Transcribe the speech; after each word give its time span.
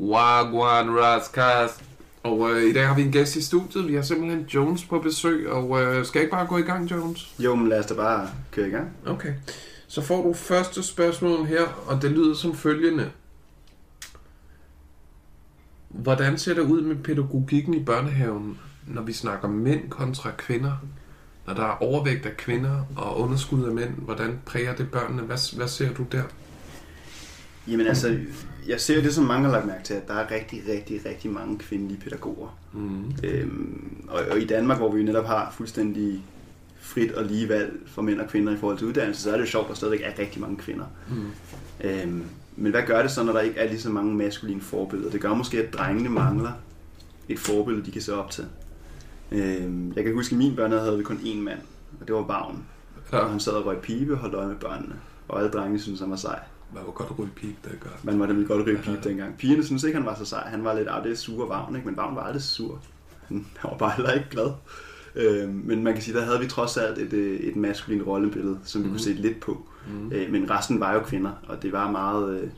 Wagwan 0.00 0.90
Raskas. 0.90 1.82
Og 2.22 2.50
øh, 2.50 2.62
i 2.62 2.72
dag 2.72 2.86
har 2.86 2.94
vi 2.94 3.02
en 3.02 3.12
gæst 3.12 3.36
i 3.36 3.42
studiet. 3.42 3.88
Vi 3.88 3.94
har 3.94 4.02
simpelthen 4.02 4.40
Jones 4.40 4.84
på 4.84 4.98
besøg, 4.98 5.50
og 5.50 5.82
øh, 5.82 6.06
skal 6.06 6.18
jeg 6.18 6.24
ikke 6.24 6.36
bare 6.36 6.46
gå 6.46 6.58
i 6.58 6.62
gang, 6.62 6.90
Jones? 6.90 7.34
Jo, 7.38 7.54
men 7.54 7.68
lad 7.68 7.78
os 7.78 7.86
da 7.86 7.94
bare 7.94 8.28
køre 8.50 8.68
i 8.68 8.70
gang. 8.70 8.90
Okay. 9.06 9.32
Så 9.88 10.02
får 10.02 10.22
du 10.22 10.32
første 10.32 10.82
spørgsmål 10.82 11.46
her, 11.46 11.62
og 11.86 12.02
det 12.02 12.10
lyder 12.10 12.34
som 12.34 12.54
følgende. 12.54 13.10
Hvordan 15.88 16.38
ser 16.38 16.54
det 16.54 16.62
ud 16.62 16.80
med 16.80 16.96
pædagogikken 16.96 17.74
i 17.74 17.84
børnehaven, 17.84 18.58
når 18.86 19.02
vi 19.02 19.12
snakker 19.12 19.48
mænd 19.48 19.90
kontra 19.90 20.30
kvinder? 20.38 20.72
Når 21.46 21.54
der 21.54 21.62
er 21.62 21.82
overvægt 21.82 22.26
af 22.26 22.36
kvinder 22.36 22.84
og 22.96 23.20
underskud 23.20 23.64
af 23.64 23.72
mænd, 23.72 23.90
hvordan 23.90 24.38
præger 24.46 24.74
det 24.74 24.90
børnene? 24.90 25.22
Hvad, 25.22 25.56
hvad 25.56 25.68
ser 25.68 25.94
du 25.94 26.02
der? 26.12 26.22
Jamen 27.70 27.86
altså, 27.86 28.18
jeg 28.68 28.80
ser 28.80 29.02
det, 29.02 29.14
som 29.14 29.24
mange 29.24 29.44
har 29.44 29.52
lagt 29.52 29.66
mærke 29.66 29.84
til, 29.84 29.94
at 29.94 30.08
der 30.08 30.14
er 30.14 30.30
rigtig, 30.30 30.62
rigtig, 30.68 31.00
rigtig 31.06 31.30
mange 31.30 31.58
kvindelige 31.58 32.00
pædagoger. 32.00 32.58
Mm. 32.72 33.12
Øhm, 33.24 34.06
og, 34.08 34.20
og 34.30 34.40
i 34.40 34.46
Danmark, 34.46 34.78
hvor 34.78 34.92
vi 34.92 35.02
netop 35.02 35.26
har 35.26 35.54
fuldstændig 35.56 36.24
frit 36.80 37.12
og 37.12 37.24
lige 37.24 37.48
valg 37.48 37.72
for 37.86 38.02
mænd 38.02 38.20
og 38.20 38.28
kvinder 38.28 38.52
i 38.52 38.56
forhold 38.56 38.78
til 38.78 38.86
uddannelse, 38.86 39.22
så 39.22 39.30
er 39.30 39.34
det 39.34 39.40
jo 39.40 39.46
sjovt, 39.46 39.64
at 39.64 39.68
der 39.68 39.74
stadigvæk 39.74 40.00
er 40.04 40.18
rigtig 40.18 40.40
mange 40.40 40.56
kvinder. 40.56 40.84
Mm. 41.08 41.26
Øhm, 41.84 42.24
men 42.56 42.72
hvad 42.72 42.82
gør 42.82 43.02
det 43.02 43.10
så, 43.10 43.22
når 43.22 43.32
der 43.32 43.40
ikke 43.40 43.60
er 43.60 43.68
lige 43.68 43.80
så 43.80 43.90
mange 43.90 44.14
maskuline 44.14 44.60
forbilleder? 44.60 45.10
Det 45.10 45.20
gør 45.20 45.34
måske, 45.34 45.62
at 45.62 45.74
drengene 45.74 46.08
mangler 46.08 46.52
et 47.28 47.38
forbillede, 47.38 47.86
de 47.86 47.90
kan 47.90 48.02
se 48.02 48.14
op 48.14 48.30
til. 48.30 48.44
Øhm, 49.32 49.92
jeg 49.96 50.04
kan 50.04 50.14
huske, 50.14 50.32
at 50.32 50.38
min 50.38 50.56
børnehave 50.56 50.84
havde 50.84 50.98
vi 50.98 51.04
kun 51.04 51.16
én 51.16 51.36
mand, 51.36 51.58
og 52.00 52.06
det 52.06 52.14
var 52.14 52.22
Vagn. 52.22 52.64
Ja. 53.12 53.18
Og 53.18 53.30
han 53.30 53.40
sad 53.40 53.52
og 53.52 53.66
røg 53.66 53.78
pibe 53.78 54.12
og 54.12 54.18
holdt 54.18 54.34
øje 54.34 54.48
med 54.48 54.56
børnene. 54.56 54.94
Og 55.28 55.38
alle 55.38 55.50
drengene 55.50 55.80
syntes, 55.80 56.00
han 56.00 56.10
var 56.10 56.16
sej. 56.16 56.38
Man 56.74 56.82
må 56.86 56.90
godt 56.92 57.18
ryge 57.18 57.30
pip, 57.36 57.62
gør. 57.80 57.90
Man 58.02 58.20
var 58.20 58.26
nemlig 58.26 58.48
godt 58.48 58.66
ryge 58.66 58.78
pibe 58.78 59.00
dengang. 59.08 59.36
Pigerne 59.38 59.64
syntes 59.64 59.84
ikke, 59.84 59.96
han 59.96 60.06
var 60.06 60.14
så 60.14 60.24
sej. 60.24 60.48
Han 60.48 60.64
var 60.64 60.74
lidt, 60.74 60.88
ah, 60.90 61.04
det 61.04 61.12
er 61.12 61.16
sur 61.16 61.46
Vagn, 61.48 61.76
ikke? 61.76 61.88
Men 61.88 61.96
Vagn 61.96 62.16
var 62.16 62.22
aldrig 62.22 62.42
sur. 62.42 62.80
Han 63.28 63.46
var 63.62 63.76
bare 63.76 63.90
heller 63.96 64.12
ikke 64.12 64.26
glad. 64.30 64.50
Øhm, 65.14 65.62
men 65.64 65.84
man 65.84 65.92
kan 65.92 66.02
sige, 66.02 66.16
der 66.16 66.24
havde 66.24 66.40
vi 66.40 66.46
trods 66.46 66.76
alt 66.76 66.98
et, 66.98 67.12
øh, 67.12 67.40
et 67.40 67.56
maskulin 67.56 68.02
rollebillede, 68.02 68.58
som 68.64 68.80
vi 68.82 68.86
Mhm. 68.86 68.94
kunne 68.94 69.00
se 69.04 69.12
lidt 69.12 69.40
på. 69.40 69.66
Mm. 69.88 70.12
Øh, 70.12 70.32
men 70.32 70.50
resten 70.50 70.80
var 70.80 70.94
jo 70.94 71.00
kvinder, 71.00 71.30
og 71.48 71.62
det 71.62 71.72
var 71.72 71.90
meget, 71.90 72.40
øh, 72.42 72.48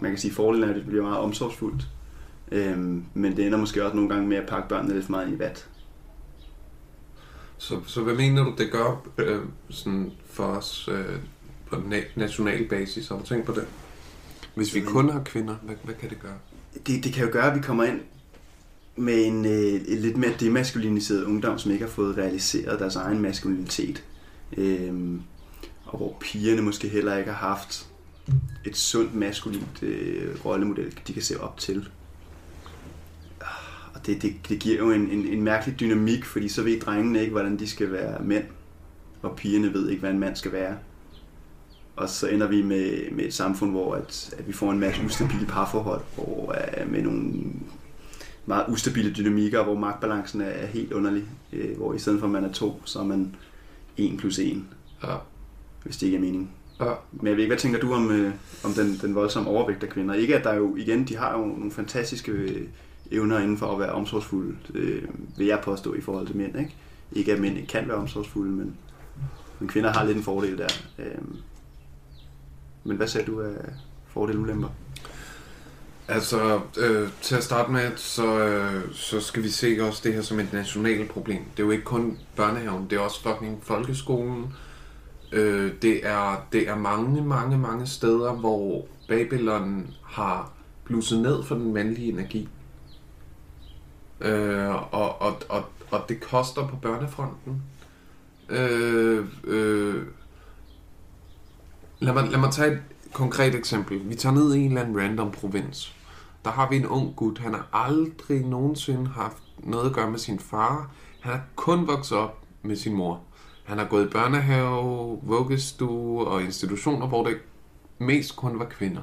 man 0.00 0.10
kan 0.10 0.18
sige, 0.18 0.34
fordelen 0.34 0.64
er, 0.64 0.68
at 0.68 0.76
det 0.76 0.86
bliver 0.86 1.02
meget 1.02 1.18
omsorgsfuldt. 1.18 1.86
Øhm, 2.52 3.04
men 3.14 3.36
det 3.36 3.46
ender 3.46 3.58
måske 3.58 3.84
også 3.84 3.96
nogle 3.96 4.10
gange 4.10 4.28
med 4.28 4.36
at 4.36 4.48
pakke 4.48 4.68
børnene 4.68 4.94
lidt 4.94 5.04
for 5.04 5.10
meget 5.10 5.32
i 5.32 5.38
vat. 5.38 5.68
Så, 7.58 7.80
så 7.86 8.02
hvad 8.02 8.14
mener 8.14 8.44
du, 8.44 8.54
det 8.58 8.72
gør 8.72 9.06
øh, 9.18 9.40
sådan 9.70 10.12
for 10.26 10.44
os 10.44 10.88
øh, 10.92 11.16
på 11.72 11.82
na- 11.90 12.18
national 12.20 12.68
basis? 12.68 13.08
Har 13.08 13.16
du 13.16 13.24
tænkt 13.24 13.46
på 13.46 13.52
det? 13.52 13.66
Hvis 14.54 14.74
vi 14.74 14.78
Jamen. 14.78 14.92
kun 14.92 15.10
har 15.10 15.22
kvinder, 15.24 15.54
hvad, 15.62 15.74
hvad 15.84 15.94
kan 15.94 16.10
det 16.10 16.20
gøre? 16.20 16.38
Det, 16.86 17.04
det 17.04 17.12
kan 17.12 17.24
jo 17.26 17.32
gøre, 17.32 17.50
at 17.50 17.56
vi 17.56 17.62
kommer 17.62 17.84
ind 17.84 18.00
med 18.96 19.26
en, 19.26 19.44
øh, 19.44 19.80
en 19.88 19.98
lidt 19.98 20.16
mere 20.16 20.32
demaskuliniseret 20.40 21.24
ungdom, 21.24 21.58
som 21.58 21.72
ikke 21.72 21.84
har 21.84 21.90
fået 21.90 22.16
realiseret 22.18 22.80
deres 22.80 22.96
egen 22.96 23.22
maskulinitet. 23.22 24.04
Øhm, 24.56 25.22
og 25.84 25.98
hvor 25.98 26.16
pigerne 26.20 26.62
måske 26.62 26.88
heller 26.88 27.16
ikke 27.16 27.32
har 27.32 27.48
haft 27.48 27.86
et 28.64 28.76
sundt 28.76 29.14
maskulint 29.14 29.82
øh, 29.82 30.44
rollemodel, 30.44 30.98
de 31.06 31.12
kan 31.12 31.22
se 31.22 31.40
op 31.40 31.58
til. 31.58 31.88
Og 33.94 34.06
det, 34.06 34.22
det, 34.22 34.34
det 34.48 34.58
giver 34.58 34.78
jo 34.78 34.90
en, 34.90 35.10
en, 35.10 35.26
en 35.26 35.42
mærkelig 35.42 35.80
dynamik, 35.80 36.24
fordi 36.24 36.48
så 36.48 36.62
ved 36.62 36.80
drengene 36.80 37.20
ikke, 37.20 37.32
hvordan 37.32 37.58
de 37.58 37.68
skal 37.68 37.92
være 37.92 38.24
mænd, 38.24 38.44
og 39.22 39.36
pigerne 39.36 39.74
ved 39.74 39.88
ikke, 39.88 40.00
hvad 40.00 40.10
en 40.10 40.18
mand 40.18 40.36
skal 40.36 40.52
være. 40.52 40.76
Og 41.96 42.08
så 42.08 42.28
ender 42.28 42.46
vi 42.46 42.62
med, 42.62 43.10
med 43.10 43.24
et 43.24 43.34
samfund, 43.34 43.70
hvor 43.70 43.94
at, 43.94 44.34
at 44.38 44.48
vi 44.48 44.52
får 44.52 44.70
en 44.70 44.80
masse 44.80 45.04
ustabile 45.04 45.46
parforhold, 45.46 46.00
hvor 46.14 46.54
uh, 46.84 46.92
med 46.92 47.02
nogle 47.02 47.32
meget 48.46 48.64
ustabile 48.68 49.12
dynamikker, 49.12 49.64
hvor 49.64 49.74
magtbalancen 49.78 50.40
er, 50.40 50.46
er 50.46 50.66
helt 50.66 50.92
underlig. 50.92 51.24
Uh, 51.52 51.76
hvor 51.76 51.94
i 51.94 51.98
stedet 51.98 52.20
for 52.20 52.26
at 52.26 52.32
man 52.32 52.44
er 52.44 52.52
to, 52.52 52.82
så 52.84 52.98
er 52.98 53.04
man 53.04 53.34
1 53.96 54.18
plus 54.18 54.38
1, 54.38 54.62
Ja. 55.04 55.14
hvis 55.84 55.96
det 55.96 56.06
ikke 56.06 56.16
er 56.16 56.20
meningen. 56.20 56.50
Ja. 56.80 56.92
Men 57.12 57.26
jeg 57.26 57.36
ved 57.36 57.42
ikke, 57.42 57.50
hvad 57.50 57.58
tænker 57.60 57.80
du 57.80 57.92
om, 57.94 58.10
øh, 58.10 58.32
om 58.64 58.72
den, 58.72 58.98
den 59.02 59.14
voldsomme 59.14 59.50
overvægt 59.50 59.82
af 59.82 59.88
kvinder? 59.88 60.14
Ikke 60.14 60.36
at 60.36 60.44
der 60.44 60.54
jo, 60.54 60.76
igen, 60.76 61.04
de 61.04 61.16
har 61.16 61.38
jo 61.38 61.44
nogle 61.46 61.70
fantastiske 61.70 62.32
øh, 62.32 62.66
evner 63.10 63.38
inden 63.38 63.58
for 63.58 63.72
at 63.72 63.78
være 63.80 63.92
omsorgsfulde, 63.92 64.56
øh, 64.74 65.02
vil 65.36 65.46
jeg 65.46 65.60
påstå, 65.64 65.94
i 65.94 66.00
forhold 66.00 66.26
til 66.26 66.36
mænd. 66.36 66.58
Ikke, 66.58 66.74
ikke 67.12 67.32
at 67.32 67.40
mænd 67.40 67.56
ikke 67.56 67.68
kan 67.68 67.88
være 67.88 67.96
omsorgsfulde, 67.96 68.52
men, 68.52 68.76
men 69.60 69.68
kvinder 69.68 69.92
har 69.92 70.04
lidt 70.04 70.16
en 70.16 70.22
fordel 70.22 70.58
der. 70.58 70.68
Øh, 70.98 71.04
men 72.84 72.96
hvad 72.96 73.08
ser 73.08 73.24
du 73.24 73.40
af 73.40 73.56
fordele 74.06 74.38
og 74.38 74.42
ulemper? 74.42 74.68
Altså, 76.08 76.60
øh, 76.78 77.08
til 77.20 77.34
at 77.34 77.44
starte 77.44 77.72
med, 77.72 77.96
så, 77.96 78.38
øh, 78.38 78.92
så 78.92 79.20
skal 79.20 79.42
vi 79.42 79.48
se 79.48 79.78
også 79.80 80.00
det 80.04 80.14
her 80.14 80.22
som 80.22 80.40
et 80.40 80.52
nationalt 80.52 81.10
problem. 81.10 81.44
Det 81.56 81.62
er 81.62 81.66
jo 81.66 81.70
ikke 81.70 81.84
kun 81.84 82.18
børnehaven, 82.36 82.90
det 82.90 82.96
er 82.96 83.00
også 83.00 83.22
fucking 83.22 83.58
folkeskolen. 83.62 84.54
Øh, 85.32 85.72
det, 85.82 86.06
er, 86.06 86.46
det 86.52 86.68
er 86.68 86.76
mange, 86.76 87.22
mange, 87.22 87.58
mange 87.58 87.86
steder, 87.86 88.32
hvor 88.32 88.86
Babylon 89.08 89.94
har 90.04 90.52
blusset 90.84 91.20
ned 91.20 91.44
for 91.44 91.54
den 91.54 91.74
mandlige 91.74 92.12
energi. 92.12 92.48
Øh, 94.20 94.94
og, 94.94 95.22
og, 95.22 95.42
og, 95.48 95.64
og 95.90 96.04
det 96.08 96.20
koster 96.20 96.68
på 96.68 96.76
børnefronten. 96.76 97.62
Øh, 98.48 99.26
øh, 99.44 100.02
lad, 102.02 102.12
mig, 102.12 102.30
lad 102.30 102.38
mig 102.38 102.50
tage 102.50 102.72
et 102.72 102.82
konkret 103.12 103.54
eksempel. 103.54 104.08
Vi 104.08 104.14
tager 104.14 104.34
ned 104.34 104.54
i 104.54 104.60
en 104.60 104.68
eller 104.68 104.80
anden 104.80 105.00
random 105.00 105.30
provins. 105.30 105.96
Der 106.44 106.50
har 106.50 106.68
vi 106.70 106.76
en 106.76 106.86
ung 106.86 107.16
gut. 107.16 107.38
Han 107.38 107.54
har 107.54 107.68
aldrig 107.72 108.46
nogensinde 108.46 109.06
haft 109.06 109.42
noget 109.58 109.86
at 109.86 109.94
gøre 109.94 110.10
med 110.10 110.18
sin 110.18 110.38
far. 110.38 110.90
Han 111.20 111.32
har 111.32 111.42
kun 111.56 111.86
vokset 111.86 112.18
op 112.18 112.38
med 112.62 112.76
sin 112.76 112.94
mor. 112.94 113.20
Han 113.64 113.78
har 113.78 113.84
gået 113.84 114.06
i 114.06 114.08
børnehave, 114.08 115.18
vuggestue 115.22 116.26
og 116.26 116.42
institutioner, 116.42 117.06
hvor 117.06 117.24
det 117.24 117.36
mest 117.98 118.36
kun 118.36 118.58
var 118.58 118.64
kvinder. 118.64 119.02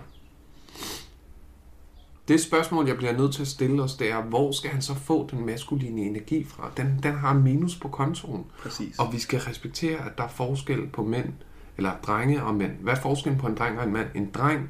Det 2.28 2.42
spørgsmål, 2.42 2.88
jeg 2.88 2.98
bliver 2.98 3.18
nødt 3.18 3.34
til 3.34 3.42
at 3.42 3.48
stille 3.48 3.84
os, 3.84 3.96
det 3.96 4.12
er, 4.12 4.22
hvor 4.22 4.52
skal 4.52 4.70
han 4.72 4.82
så 4.82 4.94
få 4.94 5.28
den 5.32 5.46
maskuline 5.46 6.02
energi 6.02 6.44
fra? 6.44 6.72
Den, 6.78 7.00
den 7.04 7.14
har 7.14 7.32
en 7.32 7.44
minus 7.44 7.76
på 7.76 7.88
kontoen. 7.88 8.46
Præcis. 8.64 9.00
Og 9.00 9.14
vi 9.14 9.20
skal 9.20 9.40
respektere, 9.40 10.06
at 10.06 10.18
der 10.18 10.24
er 10.24 10.28
forskel 10.28 10.88
på 10.88 11.04
mænd, 11.04 11.34
eller 11.80 11.92
drenge 12.08 12.44
og 12.44 12.56
mænd. 12.56 12.72
Hvad 12.72 12.94
er 12.94 13.02
forskellen 13.02 13.40
på 13.40 13.48
en 13.48 13.56
dreng 13.56 13.80
og 13.80 13.86
en 13.86 13.94
mand? 13.94 14.08
En 14.16 14.30
dreng 14.34 14.70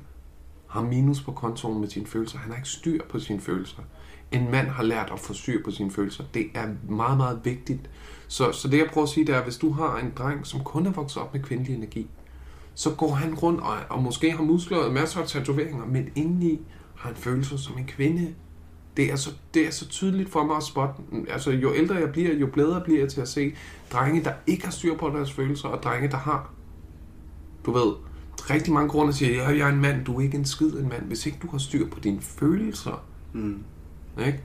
har 0.67 0.81
minus 0.81 1.21
på 1.21 1.31
kontoen 1.31 1.79
med 1.79 1.89
sine 1.89 2.05
følelser. 2.07 2.37
Han 2.37 2.51
har 2.51 2.57
ikke 2.57 2.69
styr 2.69 3.01
på 3.09 3.19
sine 3.19 3.41
følelser. 3.41 3.81
En 4.31 4.51
mand 4.51 4.67
har 4.67 4.83
lært 4.83 5.09
at 5.13 5.19
få 5.19 5.33
styr 5.33 5.63
på 5.63 5.71
sine 5.71 5.91
følelser. 5.91 6.23
Det 6.33 6.45
er 6.53 6.67
meget, 6.89 7.17
meget 7.17 7.39
vigtigt. 7.43 7.89
Så, 8.27 8.51
så 8.51 8.67
det 8.67 8.77
jeg 8.77 8.87
prøver 8.93 9.07
at 9.07 9.09
sige, 9.09 9.27
det 9.27 9.35
er, 9.35 9.37
at 9.37 9.43
hvis 9.43 9.57
du 9.57 9.71
har 9.71 9.97
en 9.97 10.13
dreng, 10.17 10.45
som 10.45 10.63
kun 10.63 10.85
er 10.85 10.91
vokset 10.91 11.21
op 11.21 11.33
med 11.33 11.41
kvindelig 11.41 11.75
energi, 11.75 12.07
så 12.75 12.95
går 12.95 13.13
han 13.13 13.35
rundt 13.35 13.61
og, 13.61 13.77
og 13.89 14.03
måske 14.03 14.31
har 14.31 14.43
muskler 14.43 14.77
og 14.77 14.93
masser 14.93 15.21
af 15.21 15.27
tatoveringer, 15.27 15.85
men 15.85 16.09
indeni 16.15 16.61
har 16.95 17.07
han 17.09 17.15
følelser 17.15 17.57
som 17.57 17.77
en 17.77 17.85
kvinde. 17.85 18.33
Det 18.97 19.11
er, 19.11 19.15
så, 19.15 19.29
det 19.53 19.67
er 19.67 19.71
så 19.71 19.87
tydeligt 19.87 20.29
for 20.29 20.43
mig 20.43 20.57
at 20.57 20.63
spotte. 20.63 21.01
Altså, 21.29 21.51
jo 21.51 21.73
ældre 21.73 21.95
jeg 21.95 22.11
bliver, 22.11 22.33
jo 22.33 22.47
bedre 22.47 22.81
bliver 22.81 22.99
jeg 22.99 23.09
til 23.09 23.21
at 23.21 23.27
se 23.27 23.55
drenge, 23.93 24.23
der 24.23 24.33
ikke 24.47 24.63
har 24.63 24.71
styr 24.71 24.97
på 24.97 25.09
deres 25.09 25.31
følelser, 25.31 25.69
og 25.69 25.83
drenge, 25.83 26.07
der 26.07 26.17
har. 26.17 26.51
Du 27.69 27.73
ved, 27.73 27.93
rigtig 28.49 28.73
mange 28.73 28.89
grunde 28.89 29.13
siger, 29.13 29.43
at 29.43 29.57
jeg 29.57 29.67
er 29.67 29.73
en 29.73 29.81
mand, 29.81 30.05
du 30.05 30.17
er 30.17 30.21
ikke 30.21 30.37
en 30.37 30.45
skid 30.45 30.71
en 30.71 30.89
mand, 30.89 31.03
hvis 31.03 31.25
ikke 31.25 31.37
du 31.41 31.47
har 31.51 31.57
styr 31.57 31.89
på 31.89 31.99
dine 31.99 32.21
følelser. 32.21 33.03
Mm. 33.33 33.63
Ikke? 34.19 34.43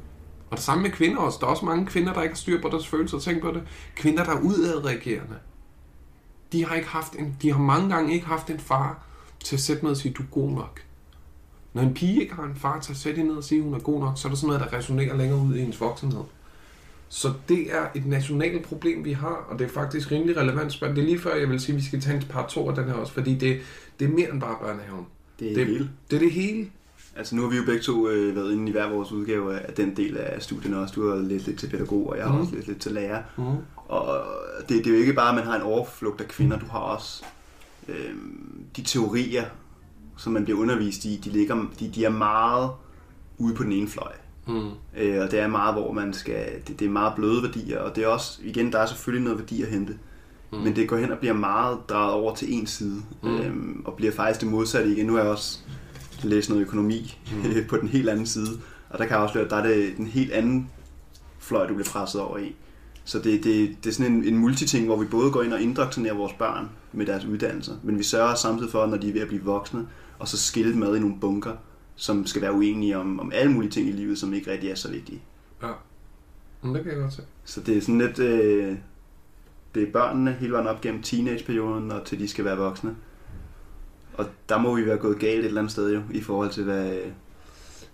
Og 0.50 0.56
det 0.56 0.64
samme 0.64 0.82
med 0.82 0.90
kvinder 0.90 1.18
også. 1.18 1.38
Der 1.40 1.46
er 1.46 1.50
også 1.50 1.64
mange 1.64 1.86
kvinder, 1.86 2.12
der 2.12 2.22
ikke 2.22 2.32
har 2.32 2.36
styr 2.36 2.62
på 2.62 2.68
deres 2.68 2.86
følelser. 2.86 3.18
Tænk 3.18 3.42
på 3.42 3.50
det. 3.50 3.62
Kvinder, 3.96 4.24
der 4.24 4.32
er 4.32 4.40
udadreagerende. 4.40 5.36
De 6.52 6.64
har, 6.64 6.74
ikke 6.74 6.88
haft 6.88 7.12
en, 7.12 7.36
de 7.42 7.52
har 7.52 7.58
mange 7.58 7.94
gange 7.94 8.14
ikke 8.14 8.26
haft 8.26 8.50
en 8.50 8.58
far 8.58 9.06
til 9.44 9.56
at 9.56 9.60
sætte 9.60 9.84
ned 9.84 9.90
og 9.90 9.96
sige, 9.96 10.12
du 10.12 10.22
er 10.22 10.26
god 10.26 10.50
nok. 10.50 10.80
Når 11.72 11.82
en 11.82 11.94
pige 11.94 12.22
ikke 12.22 12.34
har 12.34 12.44
en 12.44 12.56
far 12.56 12.80
til 12.80 12.92
at 12.92 12.98
sætte 12.98 13.22
ned 13.22 13.34
og 13.34 13.44
sige, 13.44 13.62
hun 13.62 13.74
er 13.74 13.78
god 13.78 14.00
nok, 14.00 14.18
så 14.18 14.28
er 14.28 14.30
der 14.30 14.36
sådan 14.36 14.56
noget, 14.56 14.70
der 14.70 14.78
resonerer 14.78 15.16
længere 15.16 15.38
ud 15.38 15.54
i 15.54 15.60
hendes 15.60 15.80
voksenhed. 15.80 16.24
Så 17.14 17.32
det 17.48 17.74
er 17.74 17.86
et 17.94 18.06
nationalt 18.06 18.62
problem, 18.64 19.04
vi 19.04 19.12
har, 19.12 19.46
og 19.50 19.58
det 19.58 19.64
er 19.64 19.68
faktisk 19.68 20.10
rimelig 20.12 20.36
relevant. 20.36 20.72
Det 20.80 20.88
er 20.88 21.02
lige 21.02 21.18
før, 21.18 21.34
jeg 21.34 21.48
vil 21.48 21.60
sige, 21.60 21.72
at 21.74 21.80
vi 21.80 21.84
skal 21.86 22.00
tage 22.00 22.16
en 22.16 22.22
par 22.22 22.46
to 22.46 22.68
af 22.68 22.74
den 22.74 22.84
her 22.84 22.92
også, 22.92 23.12
fordi 23.12 23.34
det, 23.34 23.58
det 24.00 24.04
er 24.04 24.08
mere 24.12 24.30
end 24.32 24.40
bare 24.40 24.56
børnehaven. 24.60 25.06
Det 25.40 25.50
er 25.50 25.54
Det- 25.54 25.66
det 25.66 25.74
hele. 25.74 25.90
Det 26.10 26.16
er 26.16 26.20
det 26.20 26.30
hele. 26.32 26.66
Altså 27.16 27.36
nu 27.36 27.42
har 27.42 27.48
vi 27.48 27.56
jo 27.56 27.64
begge 27.64 27.80
to 27.82 28.08
øh, 28.08 28.36
været 28.36 28.52
inde 28.52 28.68
i 28.68 28.72
hver 28.72 28.88
vores 28.90 29.12
udgave 29.12 29.58
af 29.60 29.72
den 29.74 29.96
del 29.96 30.16
af 30.16 30.42
studierne 30.42 30.78
også. 30.78 30.94
Du 30.94 31.08
har 31.08 31.16
lidt, 31.16 31.46
lidt 31.46 31.58
til 31.58 31.66
pædagog, 31.70 32.10
og 32.10 32.16
jeg 32.16 32.24
har 32.24 32.32
Mhm. 32.32 32.40
også 32.40 32.54
lidt, 32.54 32.66
lidt 32.66 32.80
til 32.80 32.92
lærer. 32.92 33.22
Mm. 33.38 33.44
Og 33.76 34.18
det, 34.60 34.68
det 34.68 34.86
er 34.86 34.90
jo 34.90 34.96
ikke 34.96 35.12
bare, 35.12 35.28
at 35.28 35.34
man 35.34 35.44
har 35.44 35.56
en 35.56 35.62
overflugt 35.62 36.20
af 36.20 36.28
kvinder. 36.28 36.58
Du 36.58 36.66
har 36.66 36.78
også 36.78 37.24
øh, 37.88 37.94
de 38.76 38.82
teorier, 38.82 39.44
som 40.16 40.32
man 40.32 40.44
bliver 40.44 40.58
undervist 40.60 41.04
i. 41.04 41.20
De, 41.24 41.30
ligger, 41.30 41.66
de, 41.80 41.90
de 41.94 42.04
er 42.04 42.10
meget 42.10 42.70
ude 43.38 43.54
på 43.54 43.62
den 43.62 43.72
ene 43.72 43.88
fløj. 43.88 44.12
Mm. 44.46 44.70
Øh, 44.96 45.22
og 45.22 45.30
det 45.30 45.38
er 45.38 45.46
meget, 45.46 45.74
hvor 45.74 45.92
man 45.92 46.12
skal... 46.12 46.46
Det, 46.68 46.80
det 46.80 46.86
er 46.86 46.90
meget 46.90 47.14
bløde 47.14 47.42
værdier, 47.42 47.78
og 47.78 47.96
det 47.96 48.04
er 48.04 48.08
også... 48.08 48.40
Igen, 48.42 48.72
der 48.72 48.78
er 48.78 48.86
selvfølgelig 48.86 49.24
noget 49.24 49.38
værdi 49.38 49.62
at 49.62 49.68
hente. 49.68 49.98
Mm. 50.52 50.58
Men 50.58 50.76
det 50.76 50.88
går 50.88 50.96
hen 50.96 51.12
og 51.12 51.18
bliver 51.18 51.34
meget 51.34 51.78
drejet 51.88 52.12
over 52.12 52.34
til 52.34 52.54
en 52.54 52.66
side. 52.66 53.02
Mm. 53.22 53.36
Øhm, 53.36 53.82
og 53.84 53.94
bliver 53.94 54.12
faktisk 54.12 54.40
det 54.40 54.48
modsatte 54.48 54.92
igen. 54.92 55.06
Nu 55.06 55.12
har 55.14 55.20
jeg 55.20 55.30
også 55.30 55.58
læse 56.22 56.50
noget 56.50 56.62
økonomi 56.62 57.18
mm. 57.32 57.52
på 57.70 57.76
den 57.76 57.88
helt 57.88 58.08
anden 58.08 58.26
side. 58.26 58.60
Og 58.90 58.98
der 58.98 59.04
kan 59.04 59.14
jeg 59.14 59.22
afsløre, 59.22 59.44
at 59.44 59.50
der 59.50 59.56
er 59.56 59.66
det 59.66 59.96
den 59.96 60.06
helt 60.06 60.32
anden 60.32 60.70
fløj, 61.38 61.66
du 61.66 61.74
bliver 61.74 61.88
presset 61.88 62.20
over 62.20 62.38
i. 62.38 62.54
Så 63.04 63.18
det, 63.18 63.44
det, 63.44 63.76
det 63.84 63.90
er 63.90 63.94
sådan 63.94 64.12
en, 64.12 64.24
en 64.24 64.38
multiting, 64.38 64.86
hvor 64.86 64.96
vi 64.96 65.06
både 65.06 65.30
går 65.30 65.42
ind 65.42 65.52
og 65.52 65.60
indoktrinerer 65.60 66.14
vores 66.14 66.32
børn 66.32 66.68
med 66.92 67.06
deres 67.06 67.24
uddannelser, 67.24 67.72
men 67.82 67.98
vi 67.98 68.02
sørger 68.02 68.34
samtidig 68.34 68.72
for, 68.72 68.86
når 68.86 68.96
de 68.96 69.08
er 69.08 69.12
ved 69.12 69.20
at 69.20 69.28
blive 69.28 69.42
voksne, 69.42 69.86
og 70.18 70.28
så 70.28 70.38
skille 70.38 70.76
med 70.76 70.96
i 70.96 71.00
nogle 71.00 71.16
bunker, 71.20 71.52
som 71.96 72.26
skal 72.26 72.42
være 72.42 72.52
uenige 72.52 72.98
om, 72.98 73.20
om 73.20 73.32
alle 73.34 73.52
mulige 73.52 73.70
ting 73.70 73.88
i 73.88 73.92
livet, 73.92 74.18
som 74.18 74.34
ikke 74.34 74.50
rigtig 74.50 74.70
er 74.70 74.74
så 74.74 74.90
vigtige. 74.90 75.22
Ja. 75.62 75.72
Men 76.62 76.74
det 76.74 76.82
kan 76.82 76.92
jeg 76.92 77.00
godt 77.00 77.12
se. 77.12 77.22
Så 77.44 77.60
det 77.60 77.76
er 77.76 77.80
sådan 77.80 77.98
lidt... 77.98 78.18
Øh, 78.18 78.76
det 79.74 79.82
er 79.82 79.92
børnene 79.92 80.32
hele 80.32 80.52
vejen 80.52 80.66
op 80.66 80.80
gennem 80.80 81.02
teenageperioden, 81.02 81.92
og 81.92 82.04
til 82.04 82.18
de 82.18 82.28
skal 82.28 82.44
være 82.44 82.56
voksne. 82.56 82.96
Og 84.14 84.26
der 84.48 84.58
må 84.58 84.76
vi 84.76 84.86
være 84.86 84.96
gået 84.96 85.18
galt 85.18 85.38
et 85.38 85.44
eller 85.44 85.60
andet 85.60 85.72
sted 85.72 85.94
jo, 85.94 86.02
i 86.10 86.20
forhold 86.20 86.50
til 86.50 86.64
hvad... 86.64 86.98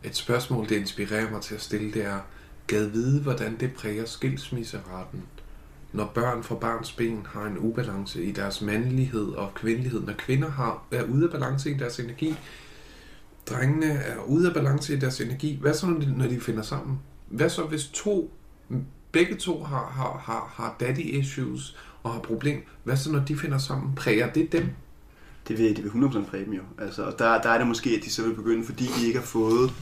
Et 0.04 0.16
spørgsmål, 0.16 0.68
det 0.68 0.76
inspirerer 0.76 1.30
mig 1.30 1.42
til 1.42 1.54
at 1.54 1.60
stille, 1.60 1.92
det 1.92 2.04
er, 2.04 2.18
gad 2.66 2.86
vide, 2.86 3.20
hvordan 3.20 3.56
det 3.60 3.72
præger 3.74 4.04
skilsmisseretten, 4.04 5.22
når 5.92 6.10
børn 6.14 6.42
fra 6.42 6.54
barns 6.54 6.92
ben 6.92 7.26
har 7.26 7.46
en 7.46 7.58
ubalance 7.58 8.24
i 8.24 8.32
deres 8.32 8.62
mandlighed 8.62 9.28
og 9.28 9.54
kvindelighed, 9.54 10.00
når 10.00 10.12
kvinder 10.12 10.50
har, 10.50 10.82
er 10.90 11.02
ude 11.02 11.24
af 11.24 11.30
balance 11.30 11.70
i 11.70 11.74
deres 11.74 12.00
energi, 12.00 12.36
drengene 13.46 13.86
er 13.86 14.18
ude 14.26 14.48
af 14.48 14.54
balance 14.54 14.94
i 14.94 14.98
deres 14.98 15.20
energi, 15.20 15.58
hvad 15.60 15.74
så, 15.74 15.86
når 16.16 16.26
de 16.26 16.40
finder 16.40 16.62
sammen? 16.62 16.98
Hvad 17.28 17.48
så, 17.48 17.62
hvis 17.62 17.86
to, 17.92 18.32
begge 19.12 19.36
to 19.36 19.62
har, 19.62 19.86
har, 19.86 20.22
har, 20.24 20.52
har 20.54 20.76
daddy 20.80 20.98
issues 20.98 21.76
og 22.02 22.12
har 22.12 22.20
problem, 22.20 22.62
hvad 22.84 22.96
så, 22.96 23.12
når 23.12 23.24
de 23.24 23.36
finder 23.36 23.58
sammen? 23.58 23.94
Præger 23.94 24.32
det 24.32 24.52
dem? 24.52 24.68
Det 25.48 25.58
vil, 25.58 25.76
det 25.76 25.84
vil 25.84 25.90
100% 25.90 26.30
præge 26.30 26.44
dem 26.44 26.52
jo. 26.52 26.62
Altså, 26.78 27.02
og 27.02 27.18
der, 27.18 27.40
der 27.42 27.48
er 27.48 27.58
det 27.58 27.66
måske, 27.66 27.90
at 27.90 28.04
de 28.04 28.10
så 28.10 28.22
vil 28.22 28.34
begynde, 28.34 28.64
fordi 28.64 28.84
de 29.00 29.06
ikke 29.06 29.18
har 29.18 29.26
fået 29.26 29.72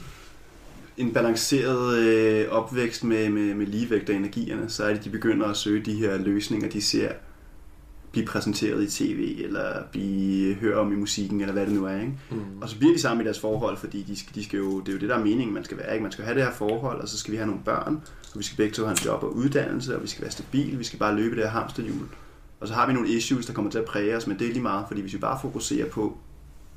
en 0.97 1.13
balanceret 1.13 1.97
øh, 1.97 2.49
opvækst 2.49 3.03
med, 3.03 3.29
med, 3.29 3.53
med 3.53 3.65
ligevægt 3.65 4.09
og 4.09 4.15
energierne, 4.15 4.69
så 4.69 4.83
er 4.83 4.93
det, 4.93 5.03
de 5.03 5.09
begynder 5.09 5.47
at 5.47 5.57
søge 5.57 5.85
de 5.85 5.93
her 5.93 6.17
løsninger, 6.17 6.69
de 6.69 6.81
ser 6.81 7.11
blive 8.11 8.25
præsenteret 8.25 8.83
i 8.83 8.89
tv, 9.03 9.35
eller 9.43 9.83
blive 9.91 10.55
hørt 10.55 10.77
om 10.77 10.93
i 10.93 10.95
musikken, 10.95 11.41
eller 11.41 11.53
hvad 11.53 11.65
det 11.65 11.73
nu 11.73 11.85
er. 11.85 11.95
Ikke? 11.95 12.13
Mm. 12.31 12.61
Og 12.61 12.69
så 12.69 12.77
bliver 12.77 12.93
de 12.93 13.01
sammen 13.01 13.21
i 13.21 13.25
deres 13.25 13.39
forhold, 13.39 13.77
fordi 13.77 14.03
de 14.03 14.19
skal, 14.19 14.35
de 14.35 14.43
skal 14.43 14.57
jo, 14.57 14.79
det 14.79 14.87
er 14.87 14.93
jo 14.93 14.99
det, 14.99 15.09
der 15.09 15.15
er 15.15 15.23
meningen, 15.23 15.53
man 15.53 15.63
skal 15.63 15.77
være. 15.77 15.93
Ikke? 15.93 16.03
Man 16.03 16.11
skal 16.11 16.25
have 16.25 16.35
det 16.35 16.43
her 16.43 16.51
forhold, 16.51 17.01
og 17.01 17.07
så 17.07 17.17
skal 17.17 17.31
vi 17.31 17.37
have 17.37 17.47
nogle 17.47 17.61
børn, 17.65 18.01
og 18.33 18.39
vi 18.39 18.43
skal 18.43 18.57
begge 18.57 18.73
to 18.73 18.83
have 18.83 18.91
en 18.91 19.05
job 19.05 19.23
og 19.23 19.35
uddannelse, 19.35 19.95
og 19.95 20.03
vi 20.03 20.07
skal 20.07 20.21
være 20.21 20.31
stabile, 20.31 20.77
vi 20.77 20.83
skal 20.83 20.99
bare 20.99 21.15
løbe 21.15 21.35
det 21.35 21.43
her 21.43 21.51
hamsterhjul. 21.51 22.07
Og 22.59 22.67
så 22.67 22.73
har 22.73 22.87
vi 22.87 22.93
nogle 22.93 23.09
issues, 23.09 23.45
der 23.45 23.53
kommer 23.53 23.71
til 23.71 23.79
at 23.79 23.85
præge 23.85 24.17
os, 24.17 24.27
men 24.27 24.39
det 24.39 24.47
er 24.47 24.51
lige 24.51 24.61
meget, 24.61 24.85
fordi 24.87 25.01
hvis 25.01 25.13
vi 25.13 25.17
bare 25.17 25.39
fokuserer 25.41 25.89
på 25.89 26.17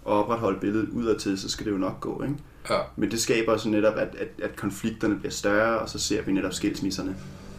at 0.06 0.12
opretholde 0.12 0.61
billedet 0.61 0.88
udadtil, 0.88 1.38
så 1.38 1.49
skal 1.49 1.67
det 1.67 1.73
jo 1.73 1.79
nok 1.79 2.00
gå. 2.00 2.23
Ikke? 2.23 2.34
Ja. 2.70 2.79
Men 2.96 3.11
det 3.11 3.20
skaber 3.20 3.56
så 3.56 3.69
netop, 3.69 3.94
at, 3.94 4.14
at, 4.19 4.29
at 4.43 4.56
konflikterne 4.56 5.17
bliver 5.19 5.32
større, 5.32 5.79
og 5.79 5.88
så 5.88 5.99
ser 5.99 6.23
vi 6.23 6.32
netop 6.32 6.52
skilsmisserne. 6.52 7.17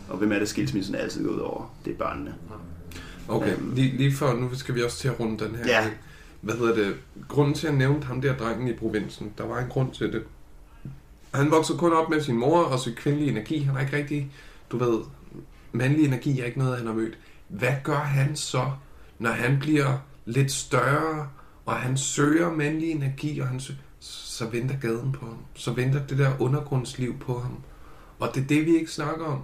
Og 0.09 0.17
hvem 0.17 0.31
er 0.31 0.39
det, 0.39 0.49
skilsmisserne 0.49 0.97
altid 0.97 1.25
går 1.25 1.31
ud 1.31 1.39
over? 1.39 1.75
Det 1.85 1.93
er 1.93 1.97
børnene. 1.97 2.35
Okay, 3.27 3.55
um, 3.55 3.73
lige, 3.75 3.97
lige 3.97 4.13
for, 4.15 4.33
nu 4.33 4.55
skal 4.55 4.75
vi 4.75 4.83
også 4.83 4.97
til 4.97 5.07
at 5.07 5.19
runde 5.19 5.45
den 5.45 5.55
her. 5.55 5.67
Ja. 5.67 5.89
Hvad 6.41 6.55
hedder 6.55 6.75
det? 6.75 6.95
Grunden 7.27 7.53
til, 7.53 7.67
at 7.67 7.73
jeg 7.73 7.79
nævnte 7.79 8.07
ham 8.07 8.21
der 8.21 8.37
drengen 8.37 8.67
i 8.67 8.73
provinsen, 8.73 9.33
der 9.37 9.45
var 9.45 9.59
en 9.59 9.69
grund 9.69 9.91
til 9.91 10.13
det. 10.13 10.23
Han 11.33 11.51
voksede 11.51 11.77
kun 11.77 11.93
op 11.93 12.09
med 12.09 12.21
sin 12.21 12.37
mor 12.37 12.63
og 12.63 12.79
sin 12.79 12.93
kvindelige 12.95 13.31
energi. 13.31 13.59
Han 13.59 13.75
er 13.75 13.79
ikke 13.79 13.97
rigtig, 13.97 14.31
du 14.71 14.77
ved, 14.77 14.99
mandlig 15.71 16.05
energi 16.05 16.39
er 16.39 16.45
ikke 16.45 16.59
noget, 16.59 16.77
han 16.77 16.87
har 16.87 16.93
mødt. 16.93 17.17
Hvad 17.47 17.73
gør 17.83 17.99
han 17.99 18.35
så, 18.35 18.71
når 19.19 19.31
han 19.31 19.59
bliver 19.59 19.97
lidt 20.25 20.51
større, 20.51 21.29
og 21.65 21.75
han 21.75 21.97
søger 21.97 22.51
mandlig 22.51 22.91
energi, 22.91 23.39
og 23.39 23.47
han 23.47 23.59
søger, 23.59 23.79
så 23.99 24.45
venter 24.49 24.75
gaden 24.79 25.11
på 25.11 25.25
ham. 25.25 25.37
Så 25.53 25.71
venter 25.71 26.05
det 26.07 26.17
der 26.17 26.41
undergrundsliv 26.41 27.19
på 27.19 27.39
ham. 27.39 27.57
Og 28.19 28.35
det 28.35 28.43
er 28.43 28.47
det, 28.47 28.65
vi 28.65 28.75
ikke 28.75 28.91
snakker 28.91 29.25
om. 29.25 29.41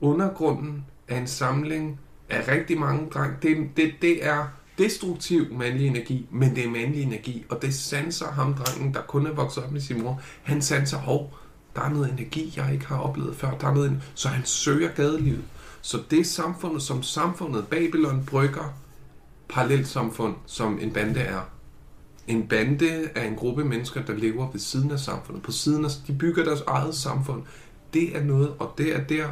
Undergrunden 0.00 0.84
er 1.08 1.20
en 1.20 1.26
samling 1.26 2.00
af 2.30 2.48
rigtig 2.48 2.78
mange 2.78 3.10
dreng. 3.10 3.42
Det, 3.42 3.56
det, 3.76 3.92
det 4.02 4.26
er 4.26 4.46
destruktiv 4.78 5.54
mandlig 5.54 5.86
energi, 5.86 6.26
men 6.30 6.56
det 6.56 6.64
er 6.64 6.70
mandlig 6.70 7.02
energi. 7.02 7.44
Og 7.48 7.62
det 7.62 7.74
sanser 7.74 8.26
ham, 8.32 8.54
drengen, 8.54 8.94
der 8.94 9.00
kun 9.00 9.26
er 9.26 9.32
vokset 9.32 9.64
op 9.64 9.72
med 9.72 9.80
sin 9.80 10.02
mor. 10.02 10.20
Han 10.42 10.62
sanser, 10.62 10.98
hov, 10.98 11.34
der 11.76 11.82
er 11.82 11.88
noget 11.88 12.12
energi, 12.12 12.52
jeg 12.56 12.72
ikke 12.72 12.86
har 12.86 12.98
oplevet 12.98 13.36
før. 13.36 13.50
Der 13.50 13.68
er 13.68 13.74
noget, 13.74 14.02
så 14.14 14.28
han 14.28 14.46
søger 14.46 14.88
gadelivet. 14.88 15.44
Så 15.80 16.02
det 16.10 16.26
samfundet, 16.26 16.82
som 16.82 17.02
samfundet 17.02 17.66
Babylon 17.68 18.24
brygger, 18.26 18.74
parallelt 19.48 19.88
samfund, 19.88 20.34
som 20.46 20.78
en 20.80 20.92
bande 20.92 21.20
er, 21.20 21.40
en 22.26 22.48
bande 22.48 23.10
er 23.14 23.24
en 23.24 23.34
gruppe 23.34 23.64
mennesker, 23.64 24.02
der 24.02 24.14
lever 24.14 24.50
ved 24.50 24.60
siden 24.60 24.90
af 24.90 24.98
samfundet. 24.98 25.42
På 25.42 25.52
siden 25.52 25.84
af, 25.84 25.90
de 26.06 26.12
bygger 26.12 26.44
deres 26.44 26.60
eget 26.66 26.94
samfund. 26.94 27.42
Det 27.94 28.16
er 28.16 28.24
noget, 28.24 28.54
og 28.58 28.74
det 28.78 28.96
er 28.96 29.00
der, 29.04 29.28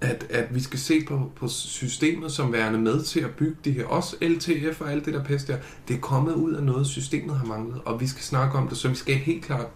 at, 0.00 0.26
at 0.30 0.54
vi 0.54 0.60
skal 0.60 0.78
se 0.78 1.04
på, 1.08 1.32
på 1.36 1.48
systemet 1.48 2.32
som 2.32 2.52
værende 2.52 2.78
med 2.78 3.02
til 3.02 3.20
at 3.20 3.30
bygge 3.30 3.56
det 3.64 3.74
her. 3.74 3.86
Også 3.86 4.16
LTF 4.22 4.80
og 4.80 4.92
alt 4.92 5.04
det 5.04 5.14
der 5.14 5.24
pest 5.24 5.48
der. 5.48 5.56
Det 5.88 5.96
er 5.96 6.00
kommet 6.00 6.34
ud 6.34 6.52
af 6.52 6.62
noget, 6.62 6.86
systemet 6.86 7.36
har 7.36 7.46
manglet, 7.46 7.80
og 7.84 8.00
vi 8.00 8.06
skal 8.06 8.22
snakke 8.22 8.58
om 8.58 8.68
det, 8.68 8.78
så 8.78 8.88
vi 8.88 8.94
skal 8.94 9.14
helt 9.14 9.44
klart 9.44 9.66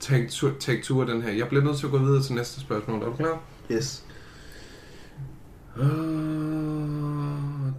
tage 0.00 0.28
tage 0.60 0.82
tur 0.82 1.04
den 1.04 1.22
her. 1.22 1.30
Jeg 1.32 1.48
bliver 1.48 1.64
nødt 1.64 1.76
til 1.78 1.86
at 1.86 1.92
gå 1.92 1.98
videre 1.98 2.22
til 2.22 2.34
næste 2.34 2.60
spørgsmål. 2.60 3.02
Er 3.02 3.06
du 3.06 3.16
klar? 3.16 3.40
Yes. 3.72 4.04
Uh, 5.76 5.84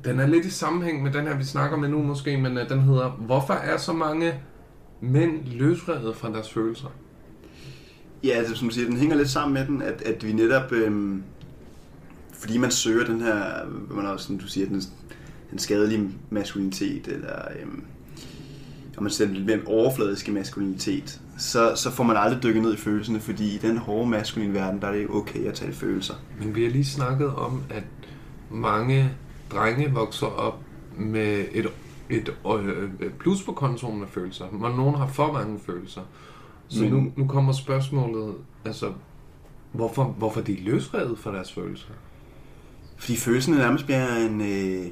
den 0.06 0.20
er 0.20 0.28
lidt 0.28 0.46
i 0.46 0.50
sammenhæng 0.50 1.04
med 1.04 1.12
den 1.12 1.28
her, 1.28 1.38
vi 1.38 1.44
snakker 1.44 1.78
med 1.78 1.90
nu 1.90 2.04
måske, 2.04 2.38
men 2.38 2.58
uh, 2.58 2.70
den 2.70 2.82
hedder, 2.82 3.10
hvorfor 3.10 3.54
er 3.54 3.78
så 3.78 3.94
mange 3.94 4.34
mænd 5.02 5.46
løsredet 5.46 6.16
fra 6.16 6.32
deres 6.32 6.54
følelser? 6.54 6.88
Ja, 8.24 8.30
altså, 8.30 8.56
som 8.56 8.68
du 8.68 8.74
siger, 8.74 8.88
den 8.88 8.98
hænger 8.98 9.16
lidt 9.16 9.30
sammen 9.30 9.54
med 9.54 9.66
den, 9.66 9.82
at, 9.82 10.02
at 10.02 10.28
vi 10.28 10.34
netop, 10.34 10.72
øhm, 10.72 11.24
fordi 12.40 12.58
man 12.58 12.72
søger 12.72 13.06
den 13.06 13.22
her, 13.22 13.44
man 13.90 14.06
også, 14.06 14.26
som 14.26 14.40
du 14.40 14.48
siger, 14.48 14.68
den, 14.68 14.82
den 15.52 15.60
skadelige 15.60 16.10
maskulinitet, 16.30 17.08
eller 17.08 17.36
øhm, 17.62 17.84
om 18.98 19.04
man 19.04 19.12
sætter 19.12 19.36
lidt 19.36 19.46
mere 19.46 19.60
overfladiske 19.66 20.32
maskulinitet, 20.32 21.22
så, 21.38 21.76
så 21.76 21.92
får 21.92 22.04
man 22.04 22.18
aldrig 22.18 22.44
dykket 22.44 22.64
ned 22.64 22.74
i 22.74 22.78
følelserne, 22.78 23.20
fordi 23.20 23.56
i 23.56 23.58
den 23.58 23.78
hårde 23.78 24.10
maskuline 24.10 24.54
verden, 24.54 24.82
der 24.82 24.88
er 24.88 24.92
det 24.92 25.10
okay 25.10 25.46
at 25.46 25.54
tale 25.54 25.74
følelser. 25.74 26.14
Men 26.40 26.56
vi 26.56 26.64
har 26.64 26.72
lige 26.72 26.86
snakket 26.86 27.36
om, 27.36 27.64
at 27.70 27.84
mange 28.52 29.10
drenge 29.52 29.92
vokser 29.94 30.28
op 30.28 30.60
med 30.98 31.46
et, 31.52 31.68
et, 32.10 32.34
et 33.02 33.14
plus 33.20 33.44
på 33.44 33.52
kontoen 33.52 34.00
med 34.00 34.08
følelser. 34.08 34.46
Men 34.52 34.72
nogen 34.72 34.96
har 34.96 35.08
for 35.08 35.34
mange 35.34 35.60
følelser. 35.66 36.02
Så 36.68 36.84
Men... 36.84 36.92
nu, 36.92 37.12
nu 37.16 37.28
kommer 37.28 37.54
spørgsmålet, 37.54 38.36
altså, 38.66 38.94
hvorfor, 39.72 40.04
hvorfor 40.04 40.42
de 40.42 40.54
er 40.54 40.64
løsredet 40.64 41.20
fra 41.20 41.36
deres 41.36 41.54
følelser? 41.54 41.88
Fordi 43.00 43.16
følelsen 43.16 43.54
nærmest 43.54 43.86
bliver 43.86 44.16
en... 44.16 44.42
Øh, 44.42 44.88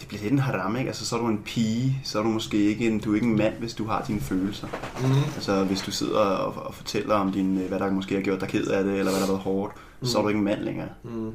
det 0.00 0.08
bliver 0.08 0.22
lidt 0.22 0.32
en 0.32 0.38
haram, 0.38 0.76
ikke? 0.76 0.88
Altså, 0.88 1.06
så 1.06 1.16
er 1.16 1.20
du 1.20 1.26
en 1.26 1.42
pige, 1.44 2.00
så 2.04 2.18
er 2.18 2.22
du 2.22 2.28
måske 2.28 2.56
ikke 2.56 2.86
en, 2.86 2.98
du 2.98 3.10
er 3.10 3.14
ikke 3.14 3.26
en 3.26 3.36
mand, 3.36 3.54
hvis 3.58 3.74
du 3.74 3.84
har 3.84 4.04
dine 4.08 4.20
følelser. 4.20 4.66
Mm. 5.00 5.34
Altså, 5.34 5.64
hvis 5.64 5.80
du 5.80 5.90
sidder 5.90 6.18
og, 6.18 6.66
og 6.66 6.74
fortæller 6.74 7.14
om 7.14 7.32
din, 7.32 7.56
hvad 7.68 7.78
der 7.78 7.90
måske 7.90 8.14
har 8.14 8.22
gjort 8.22 8.40
dig 8.40 8.48
ked 8.48 8.66
af 8.66 8.84
det, 8.84 8.98
eller 8.98 9.12
hvad 9.12 9.20
der 9.20 9.26
har 9.26 9.32
været 9.32 9.42
hårdt, 9.42 9.74
mm. 10.00 10.06
så 10.06 10.18
er 10.18 10.22
du 10.22 10.28
ikke 10.28 10.38
en 10.38 10.44
mand 10.44 10.60
længere. 10.60 10.88
Mm. 11.02 11.32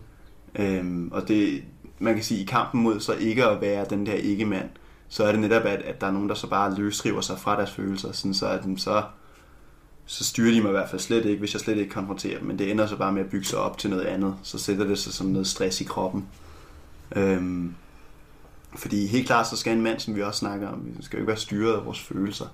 Øhm, 0.56 1.10
og 1.12 1.28
det, 1.28 1.64
man 2.00 2.14
kan 2.16 2.24
sige, 2.24 2.42
i 2.42 2.46
kampen 2.46 2.84
mod 2.84 3.00
så 3.00 3.14
ikke 3.14 3.46
at 3.46 3.62
være 3.62 3.86
den 3.90 4.06
der 4.06 4.14
ikke-mand, 4.14 4.70
så 5.10 5.24
er 5.24 5.32
det 5.32 5.42
netop, 5.42 5.66
at, 5.66 5.82
at 5.82 6.02
der 6.02 6.08
er 6.08 6.12
nogen, 6.12 6.30
der 6.30 6.36
så 6.36 6.50
bare 6.50 6.76
løsriver 6.76 7.22
sig 7.22 7.40
fra 7.40 7.56
deres 7.56 7.72
følelser, 7.72 8.12
sådan 8.12 8.34
så 8.34 8.48
at 8.48 8.64
så, 8.78 9.04
så 10.12 10.24
styrer 10.24 10.54
de 10.54 10.62
mig 10.62 10.70
i 10.70 10.72
hvert 10.72 10.90
fald 10.90 11.02
slet 11.02 11.26
ikke, 11.26 11.40
hvis 11.40 11.54
jeg 11.54 11.62
slet 11.62 11.78
ikke 11.78 11.92
konfronterer 11.92 12.38
dem, 12.40 12.48
men 12.48 12.60
det 12.60 12.72
ender 12.72 12.88
så 12.88 12.96
bare 12.96 13.12
med 13.12 13.22
at 13.22 13.30
bygge 13.30 13.46
sig 13.46 13.60
op 13.60 13.78
til 13.78 13.90
noget 13.90 14.04
andet, 14.04 14.36
så 14.44 14.60
sætter 14.60 14.88
det 14.88 15.00
sig 15.00 15.14
som 15.14 15.28
noget 15.28 15.48
stress 15.48 15.82
i 15.82 15.84
kroppen. 15.84 16.28
Øhm, 17.16 17.76
fordi 18.76 19.08
helt 19.08 19.28
klart, 19.28 19.48
så 19.48 19.58
skal 19.58 19.74
en 19.74 19.82
mand, 19.82 20.00
som 20.00 20.16
vi 20.16 20.22
også 20.22 20.40
snakker 20.40 20.68
om, 20.68 20.82
vi 20.98 21.04
skal 21.04 21.18
jo 21.18 21.22
ikke 21.22 21.28
være 21.28 21.38
styret 21.38 21.74
af 21.74 21.86
vores 21.86 22.00
følelser. 22.00 22.46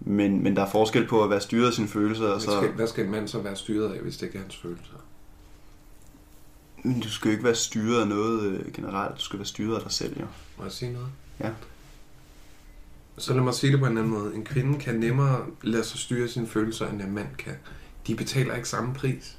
Men, 0.00 0.42
men 0.42 0.56
der 0.56 0.62
er 0.62 0.70
forskel 0.70 1.06
på 1.06 1.24
at 1.24 1.30
være 1.30 1.40
styret 1.40 1.66
af 1.66 1.72
sine 1.72 1.88
følelser. 1.88 2.26
Og 2.26 2.40
så... 2.40 2.50
Hvad, 2.50 2.60
skal, 2.60 2.74
hvad 2.74 2.86
skal 2.86 3.04
en 3.04 3.10
mand 3.10 3.28
så 3.28 3.38
være 3.38 3.56
styret 3.56 3.94
af, 3.94 4.00
hvis 4.00 4.16
det 4.16 4.26
ikke 4.26 4.38
er 4.38 4.42
hans 4.42 4.56
følelser? 4.56 5.04
Men 6.82 7.00
du 7.00 7.10
skal 7.10 7.28
jo 7.28 7.32
ikke 7.32 7.44
være 7.44 7.54
styret 7.54 8.00
af 8.00 8.08
noget 8.08 8.42
øh, 8.42 8.72
generelt. 8.72 9.16
Du 9.16 9.22
skal 9.22 9.38
være 9.38 9.46
styret 9.46 9.76
af 9.76 9.82
dig 9.82 9.92
selv, 9.92 10.20
jo. 10.20 10.26
Må 10.58 10.64
jeg 10.64 10.72
sige 10.72 10.92
noget? 10.92 11.08
Ja. 11.40 11.50
Så 13.18 13.34
lad 13.34 13.42
mig 13.42 13.54
sige 13.54 13.72
det 13.72 13.80
på 13.80 13.86
en 13.86 13.98
anden 13.98 14.12
måde. 14.12 14.34
En 14.34 14.44
kvinde 14.44 14.78
kan 14.78 14.94
nemmere 14.94 15.46
lade 15.62 15.84
sig 15.84 15.98
styre 15.98 16.28
sine 16.28 16.46
følelser, 16.46 16.88
end 16.88 17.02
en 17.02 17.14
mand 17.14 17.28
kan. 17.38 17.54
De 18.06 18.14
betaler 18.14 18.54
ikke 18.54 18.68
samme 18.68 18.94
pris. 18.94 19.38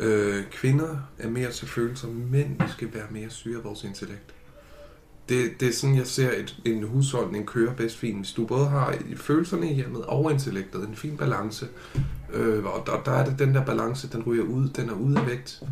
Øh, 0.00 0.44
kvinder 0.50 0.96
er 1.18 1.28
mere 1.28 1.52
til 1.52 1.68
følelser, 1.68 2.08
men 2.08 2.56
vi 2.60 2.72
skal 2.72 2.94
være 2.94 3.06
mere 3.10 3.30
syre 3.30 3.58
af 3.58 3.64
vores 3.64 3.84
intellekt 3.84 4.34
det, 5.28 5.60
det 5.60 5.68
er 5.68 5.72
sådan, 5.72 5.96
jeg 5.96 6.06
ser 6.06 6.30
et, 6.30 6.56
en 6.64 6.82
husholdning 6.82 7.46
køre 7.46 7.74
bedst 7.74 7.96
fint. 7.96 8.18
Hvis 8.18 8.32
du 8.32 8.46
både 8.46 8.68
har 8.68 8.94
følelserne 9.16 9.70
i 9.70 9.74
hjemmet 9.74 10.04
og 10.04 10.32
intellektet, 10.32 10.88
en 10.88 10.96
fin 10.96 11.16
balance, 11.16 11.66
øh, 12.32 12.64
og 12.64 12.82
der, 12.86 13.02
der 13.02 13.12
er 13.12 13.24
det 13.24 13.38
den 13.38 13.54
der 13.54 13.64
balance, 13.64 14.08
den 14.08 14.22
ryger 14.22 14.44
ud, 14.44 14.68
den 14.68 14.88
er 14.88 14.94
ude 14.94 15.18
af 15.18 15.26
vægt. 15.26 15.62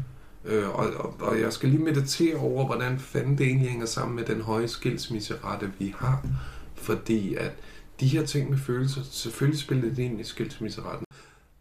Øh, 0.45 0.69
og, 0.69 0.87
og, 0.97 1.17
og 1.21 1.41
jeg 1.41 1.53
skal 1.53 1.69
lige 1.69 1.83
meditere 1.83 2.37
over, 2.37 2.67
hvordan 2.67 2.99
fanden 2.99 3.39
det 3.39 3.47
egentlig 3.47 3.71
hænger 3.71 3.87
sammen 3.87 4.17
med 4.17 4.25
den 4.25 4.41
høje 4.41 4.69
skilsmisserate, 4.69 5.73
vi 5.79 5.95
har 5.99 6.27
fordi 6.87 7.35
at 7.35 7.53
de 8.01 8.07
her 8.07 8.27
ting 8.27 8.51
med 8.51 8.59
følelser, 8.59 9.03
selvfølgelig 9.03 9.61
spiller 9.61 9.89
det 9.89 9.99
ind 9.99 10.21
i 10.21 10.25
skilsmisseretten. 10.25 11.07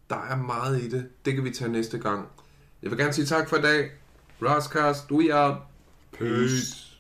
Der 0.10 0.22
er 0.30 0.36
meget 0.36 0.82
i 0.82 0.90
det. 0.90 1.06
Det 1.26 1.34
kan 1.34 1.44
vi 1.44 1.52
tage 1.52 1.72
næste 1.72 1.98
gang. 1.98 2.28
Jeg 2.82 2.92
vil 2.92 3.00
gerne 3.00 3.14
sige 3.14 3.26
tak 3.26 3.50
for 3.50 3.58
i 3.58 3.62
dag. 3.62 3.92
Roscast, 4.42 5.12
we 5.12 5.34
are. 5.34 5.62
Peace. 6.20 6.95